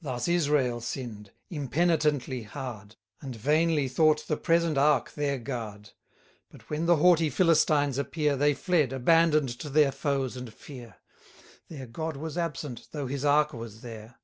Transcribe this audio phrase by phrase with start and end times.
[0.00, 5.90] Thus Israel sinn'd, impenitently hard, And vainly thought the present ark their guard;
[6.48, 10.98] But when the haughty Philistines appear, They fled, abandon'd to their foes and fear;
[11.68, 14.20] Their God was absent, though his ark was there.